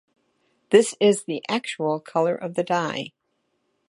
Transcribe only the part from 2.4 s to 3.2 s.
the dye.